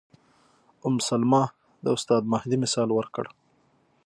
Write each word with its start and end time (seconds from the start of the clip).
ام 0.85 0.95
سلمې 1.07 1.43
د 1.83 1.85
استاد 1.95 2.23
مهدي 2.33 2.57
مثال 2.63 2.89
ورکړ. 2.93 3.25